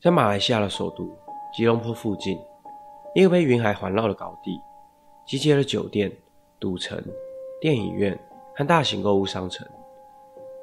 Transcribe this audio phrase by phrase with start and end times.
[0.00, 1.10] 在马来西亚的首都
[1.52, 2.38] 吉隆坡附近，
[3.16, 4.60] 一个被云海环绕的高地，
[5.26, 6.12] 集结了酒店、
[6.60, 7.02] 赌城、
[7.60, 8.16] 电影院
[8.54, 9.66] 和大型购物商城。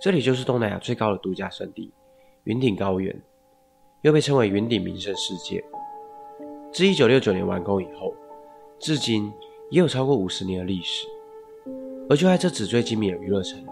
[0.00, 1.92] 这里就是东南亚最高的度假胜地——
[2.42, 3.16] 云顶高原，
[4.02, 5.62] 又被称为云顶名胜世界。
[6.72, 8.12] 自1969年完工以后，
[8.80, 9.32] 至今
[9.70, 11.06] 也有超过五十年的历史。
[12.08, 13.70] 而就在这纸醉金迷的娱乐城里，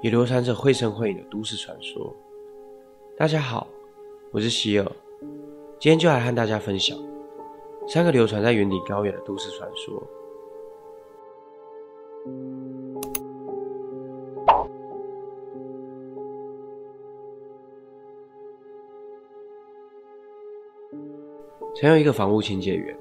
[0.00, 2.14] 也流传着绘声绘影的都市传说。
[3.18, 3.66] 大家好。
[4.36, 4.84] 我是希尔，
[5.80, 6.94] 今天就来和大家分享
[7.88, 10.02] 三个流传在云顶高原的都市传说。
[21.74, 22.94] 曾有一个房屋清洁员，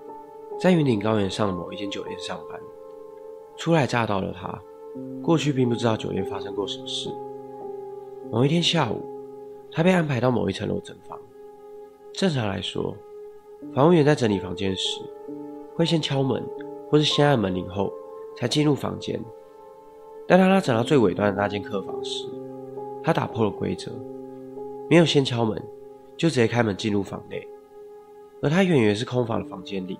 [0.58, 2.58] 在云顶高原上的某一间酒店上班。
[3.58, 4.58] 初来乍到的他，
[5.22, 7.10] 过去并不知道酒店发生过什么事。
[8.32, 9.04] 某一天下午，
[9.70, 11.20] 他被安排到某一层楼整房。
[12.18, 12.96] 正常来说，
[13.74, 15.02] 房务员在整理房间时，
[15.76, 16.42] 会先敲门，
[16.90, 17.92] 或是先按门铃后
[18.38, 19.20] 才进入房间。
[20.26, 22.26] 但当他整到最尾端的那间客房时，
[23.04, 23.92] 他打破了规则，
[24.90, 25.62] 没有先敲门，
[26.16, 27.46] 就直接开门进入房内。
[28.42, 30.00] 而他远远是空房的房间里，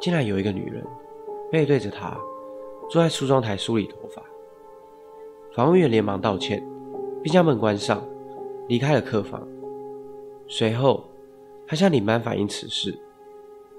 [0.00, 0.86] 竟然有一个女人
[1.50, 2.16] 背对着他，
[2.88, 4.22] 坐在梳妆台梳理头发。
[5.52, 6.64] 房务员连忙道歉，
[7.24, 8.00] 并将门关上，
[8.68, 9.44] 离开了客房。
[10.46, 11.09] 随后。
[11.70, 12.92] 他向领班反映此事，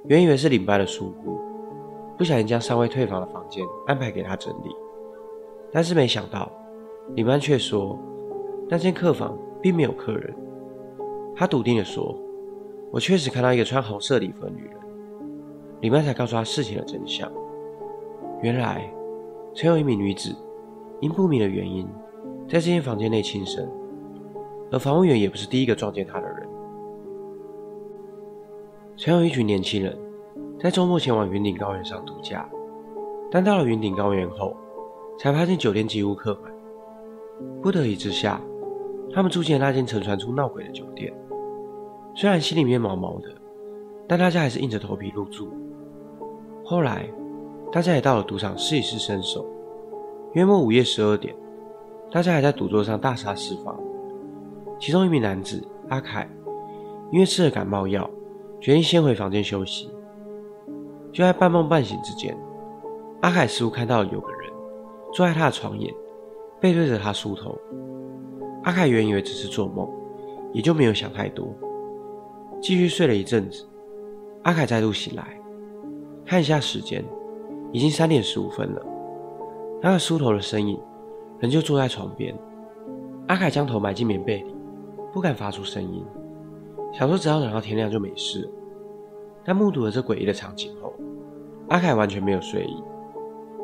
[0.06, 1.38] 原以为是领班的疏忽，
[2.18, 4.74] 不小心将尚未退房的房间安排给他整理，
[5.74, 6.50] 但是没想到，
[7.16, 8.00] 领班却说
[8.70, 10.34] 那间客房并没有客人。
[11.36, 12.18] 他笃定地说
[12.92, 14.74] ：“我确实看到一个穿红色礼服的女人。”
[15.82, 17.30] 领班才告诉他事情的真相，
[18.42, 18.90] 原来
[19.54, 20.34] 曾有一名女子
[21.02, 21.86] 因不明的原因
[22.48, 23.70] 在这间房间内轻生，
[24.72, 26.48] 而房务员也不是第一个撞见她的人。
[29.04, 29.98] 曾有一群年轻人
[30.60, 32.48] 在周末前往云顶高原上度假，
[33.32, 34.56] 但到了云顶高原后，
[35.18, 36.54] 才发现酒店几乎客满。
[37.64, 38.40] 不得已之下，
[39.12, 41.12] 他们住进了那间曾传出闹鬼的酒店。
[42.14, 43.30] 虽然心里面毛毛的，
[44.08, 45.50] 但大家还是硬着头皮入住。
[46.64, 47.10] 后来，
[47.72, 49.44] 大家也到了赌场试一试身手。
[50.34, 51.36] 约莫午夜十二点，
[52.12, 53.76] 大家还在赌桌上大杀四方。
[54.80, 55.60] 其中一名男子
[55.90, 56.30] 阿凯，
[57.12, 58.08] 因为吃了感冒药。
[58.62, 59.90] 决定先回房间休息。
[61.12, 62.38] 就在半梦半醒之间，
[63.22, 64.50] 阿凯似乎看到有个人
[65.12, 65.94] 坐在他的床沿，
[66.60, 67.58] 背对着他梳头。
[68.64, 69.90] 阿凯原以为只是做梦，
[70.54, 71.54] 也就没有想太多，
[72.62, 73.68] 继续睡了一阵子。
[74.44, 75.38] 阿凯再度醒来，
[76.26, 77.04] 看一下时间，
[77.72, 78.82] 已经三点十五分了。
[79.82, 80.80] 那个梳头的身影
[81.40, 82.34] 仍旧坐在床边。
[83.28, 84.56] 阿凯将头埋进棉被里，
[85.12, 86.06] 不敢发出声音。
[86.92, 88.50] 想说只要等到天亮就没事，
[89.46, 90.94] 但目睹了这诡异的场景后，
[91.70, 92.84] 阿凯完全没有睡意。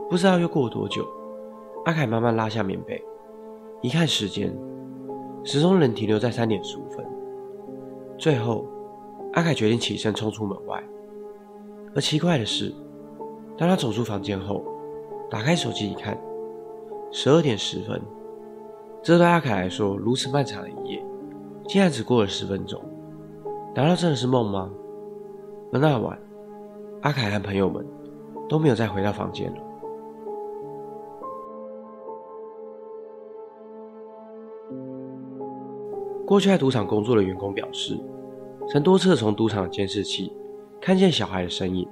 [0.09, 1.05] 不知道又过了多久，
[1.85, 3.03] 阿凯慢慢拉下棉被，
[3.81, 4.57] 一看时间，
[5.43, 7.05] 始终仍停留在三点十五分。
[8.17, 8.65] 最后，
[9.33, 10.81] 阿凯决定起身冲出门外。
[11.93, 12.73] 而奇怪的是，
[13.57, 14.63] 当他走出房间后，
[15.29, 16.17] 打开手机一看，
[17.11, 18.01] 十二点十分。
[19.03, 21.03] 这对阿凯来说如此漫长的一夜，
[21.67, 22.81] 竟然只过了十分钟。
[23.77, 24.71] 难道真的是梦吗？
[25.71, 26.19] 而那晚，
[27.01, 27.85] 阿凯和朋友们
[28.49, 29.57] 都没有再回到房间了。
[36.25, 37.95] 过去在赌场工作的员工表示，
[38.67, 40.35] 曾多次从赌场监视器
[40.81, 41.87] 看见小孩的身影。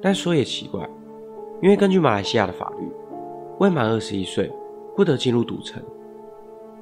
[0.00, 0.88] 但说也奇怪，
[1.60, 2.90] 因为根据马来西亚的法律，
[3.58, 4.50] 未满二十一岁
[4.96, 5.82] 不得进入赌城，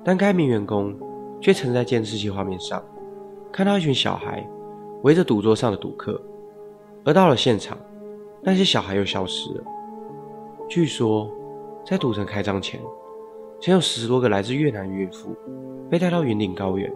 [0.05, 0.97] 但该名员工
[1.41, 2.81] 却曾在监视器画面上。
[3.53, 4.43] 看到一群小孩
[5.03, 6.19] 围着赌桌上的赌客，
[7.05, 7.77] 而到了现场，
[8.41, 9.65] 那些小孩又消失了。
[10.71, 11.31] 据说，
[11.85, 12.81] 在赌城开张前，
[13.61, 15.37] 曾有十多个来自越南孕妇
[15.91, 16.91] 被带到云顶高原，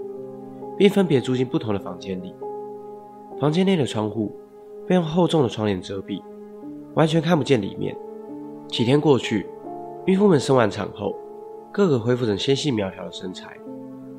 [0.78, 2.34] 并分别住进不同的房间里。
[3.39, 4.34] 房间内的窗户
[4.86, 6.22] 被用厚重的窗帘遮蔽，
[6.95, 7.95] 完全看不见里面。
[8.69, 9.47] 几天过去，
[10.07, 11.15] 孕妇们生完产后，
[11.71, 13.54] 个个恢复成纤细苗条的身材，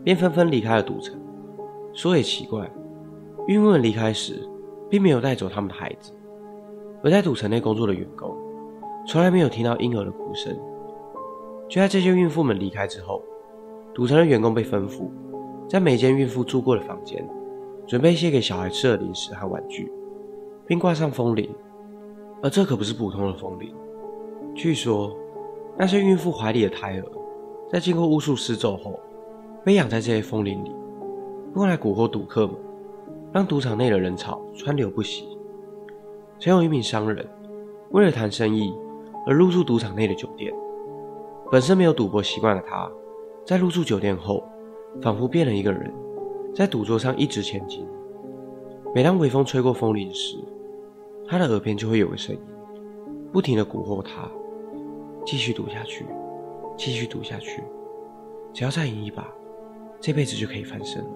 [0.04, 1.20] 便纷纷离开了赌城。
[1.98, 2.72] 说也奇怪，
[3.48, 4.48] 孕妇们离开时，
[4.88, 6.12] 并没有带走他们的孩子，
[7.04, 8.38] 而在赌城内工作的员工，
[9.08, 10.56] 从来没有听到婴儿的哭声。
[11.68, 13.24] 就在这些孕妇们离开之后，
[13.96, 15.10] 赌城的员工被吩咐，
[15.68, 17.28] 在每间孕妇住过的房间，
[17.88, 19.92] 准备一些给小孩吃的零食和玩具，
[20.68, 21.50] 并挂上风铃。
[22.44, 23.74] 而这可不是普通的风铃，
[24.54, 25.18] 据说，
[25.76, 27.04] 那些孕妇怀里的胎儿，
[27.72, 29.00] 在经过巫术施咒后，
[29.66, 30.77] 被养在这些风铃里。
[31.58, 32.56] 用来蛊惑赌客们，
[33.34, 35.28] 让赌场内的人潮川流不息。
[36.40, 37.28] 曾有一名商人
[37.90, 38.72] 为了谈生意
[39.26, 40.54] 而入住赌场内的酒店，
[41.52, 42.88] 本身没有赌博习惯的他，
[43.44, 44.44] 在入住酒店后，
[45.02, 45.92] 仿佛变了一个人，
[46.54, 47.84] 在赌桌上一掷千金。
[48.94, 50.38] 每当微风吹过风铃时，
[51.28, 52.42] 他的耳边就会有个声音，
[53.34, 54.30] 不停地蛊惑他，
[55.26, 56.06] 继续赌下去，
[56.78, 57.64] 继续赌下去，
[58.54, 59.28] 只要再赢一把，
[60.00, 61.10] 这辈子就可以翻身了。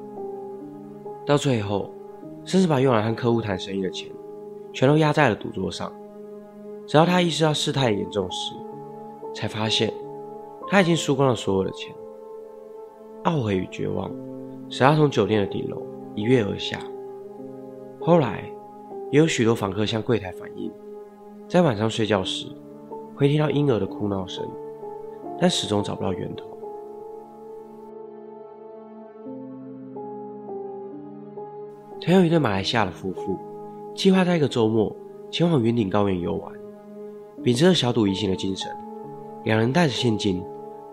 [1.25, 1.89] 到最后，
[2.45, 4.11] 甚至把用来和客户谈生意的钱，
[4.73, 5.91] 全都压在了赌桌上。
[6.87, 8.53] 直到他意识到事态严重时，
[9.33, 9.93] 才发现
[10.67, 11.93] 他已经输光了所有的钱。
[13.23, 14.11] 懊悔与绝望
[14.69, 15.81] 使他从酒店的顶楼
[16.15, 16.79] 一跃而下。
[17.99, 18.43] 后来。
[19.11, 20.71] 也有许多访客向柜台反映，
[21.45, 22.47] 在晚上睡觉时
[23.13, 24.41] 会听到婴儿的哭闹声，
[25.37, 26.50] 但始终找不到源头。
[32.01, 33.37] 曾有一对马来西亚的夫妇，
[33.95, 34.93] 计划在一个周末
[35.29, 36.51] 前往云顶高原游玩，
[37.43, 38.69] 秉持着小赌怡情的精神，
[39.43, 40.43] 两人带着现金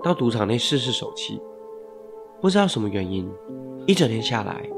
[0.02, 1.40] 到赌场内试试手气。
[2.42, 3.26] 不知道什么原因，
[3.86, 4.68] 一整天下来，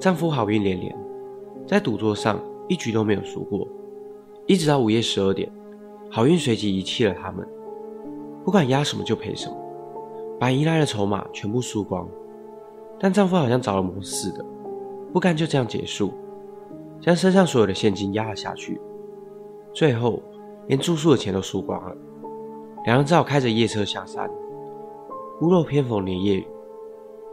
[0.00, 0.94] 丈夫好运连连，
[1.66, 2.38] 在赌桌上。
[2.68, 3.64] 一局都没有输过，
[4.44, 5.48] 一直到午夜十二点，
[6.10, 7.46] 好运随即遗弃了他们。
[8.44, 9.56] 不管押什么就赔什么，
[10.36, 12.08] 把赢来的筹码全部输光。
[12.98, 14.44] 但丈夫好像着了魔似的，
[15.16, 16.12] 不甘就这样结束，
[17.00, 18.78] 将身上所有的现金压了下去，
[19.72, 20.22] 最后
[20.66, 21.96] 连住宿的钱都输光了。
[22.84, 24.28] 两人只好开着夜车下山。
[25.40, 26.46] 屋漏偏逢连夜雨，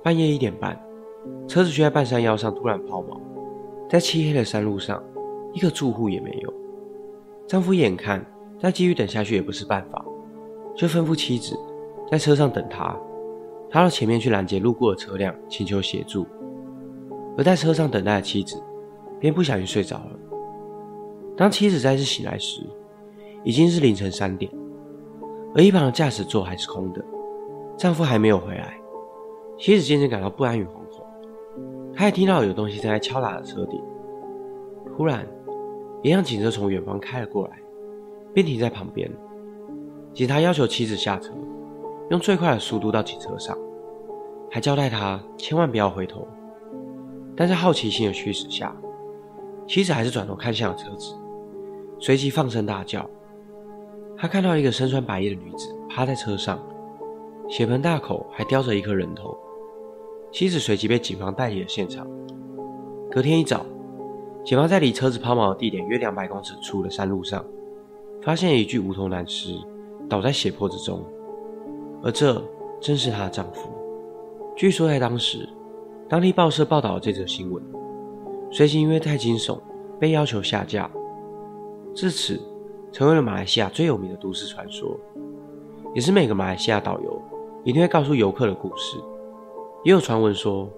[0.01, 0.81] 半夜一点半，
[1.45, 3.19] 车子却在半山腰上突然抛锚，
[3.89, 5.03] 在漆黑的山路上。
[5.51, 6.53] 一个住户也没有。
[7.45, 8.25] 丈夫眼看
[8.57, 10.06] 再继续等下去也不是办法，
[10.74, 11.59] 就吩咐妻子
[12.09, 12.97] 在车上等他。
[13.69, 16.25] 他到前面去拦截路过的车辆，请求协助。
[17.38, 18.62] 而在车上等待的妻子，
[19.19, 20.12] 便不小心睡着了。
[21.35, 22.62] 当妻子再次醒来时，
[23.44, 24.51] 已经是凌晨三点，
[25.56, 27.03] 而一旁的驾驶座还是空的，
[27.77, 28.77] 丈夫还没有回来。
[29.57, 31.06] 妻子渐渐感到不安与惶恐，
[31.95, 33.81] 她也听到有东西正在敲打着车顶。
[34.95, 35.25] 突然。
[36.01, 37.57] 一辆警车从远方开了过来，
[38.33, 39.09] 并停在旁边。
[40.13, 41.31] 警察要求妻子下车，
[42.09, 43.57] 用最快的速度到警车上，
[44.51, 46.27] 还交代她千万不要回头。
[47.35, 48.75] 但在好奇心的驱使下，
[49.68, 51.15] 妻子还是转头看向了车子，
[52.00, 53.09] 随即放声大叫。
[54.18, 56.59] 他看到一个身穿白衣的女子趴在车上，
[57.50, 59.35] 血盆大口，还叼着一颗人头。
[60.31, 62.07] 妻子随即被警方带离了现场。
[63.12, 63.65] 隔天一早。
[64.45, 67.45] 警方在离车子抛锚的地点约两百公尺处的山路上，
[68.21, 69.57] 发现一具无头男尸
[70.09, 71.01] 倒在血泊之中，
[72.03, 72.44] 而这
[72.81, 73.69] 正是她的丈夫。
[74.53, 75.47] 据说在当时，
[76.13, 77.63] 当地报社报道了这则新闻，
[78.51, 79.60] 随即因为太惊悚
[80.00, 80.88] 被要求下架，
[81.95, 82.39] 至此
[82.92, 84.95] 成为了马来西亚最有名的都市传说，
[85.95, 87.19] 也是每个马来西亚导游
[87.63, 89.00] 一定会告诉游客的故事。
[89.83, 90.69] 也有传闻说，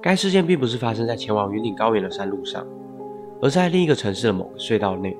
[0.00, 2.66] 该事件并不是发生在前往云顶高原的山路上。
[3.40, 5.16] 而在另一个城市的某个隧道内，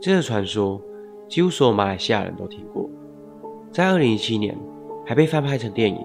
[0.00, 0.80] 这个传说
[1.28, 2.88] 几乎所有马来西亚人都听过。
[3.70, 4.58] 在二零一七年，
[5.04, 6.02] 还被翻拍成电影，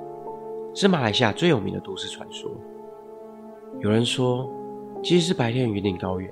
[0.74, 2.50] 是马来西亚最有名的都市传说。
[3.80, 4.50] 有人说，
[5.04, 6.30] 即使是白天的云顶高原，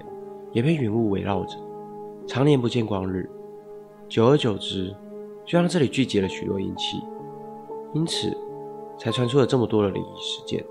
[0.52, 1.57] 也被云雾围绕着，
[2.28, 3.30] 常年不见光日。
[4.07, 4.95] 久而久之，
[5.45, 7.02] 就让这里聚集了许多阴气，
[7.94, 8.35] 因此
[8.97, 10.64] 才传出了这么多的灵异事件。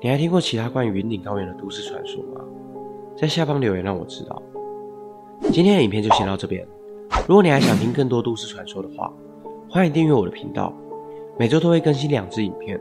[0.00, 2.40] 你还听过其他关于云顶高原的都市传说吗？
[3.16, 4.42] 在下方留言让我知道。
[5.52, 6.66] 今天的影片就先到这边。
[7.26, 9.12] 如果你还想听更多都市传说的话，
[9.68, 10.72] 欢迎订阅我的频道，
[11.38, 12.80] 每周都会更新两支影片。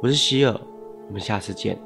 [0.00, 0.58] 我是希尔，
[1.06, 1.78] 我们下次见。